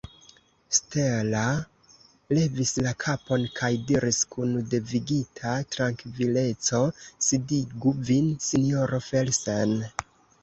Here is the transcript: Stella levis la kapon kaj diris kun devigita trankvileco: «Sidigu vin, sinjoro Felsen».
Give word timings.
Stella 0.75 1.41
levis 2.37 2.71
la 2.85 2.93
kapon 3.03 3.43
kaj 3.59 3.69
diris 3.91 4.21
kun 4.35 4.55
devigita 4.71 5.53
trankvileco: 5.75 6.79
«Sidigu 7.29 7.93
vin, 8.09 8.33
sinjoro 8.47 9.01
Felsen». 9.09 9.77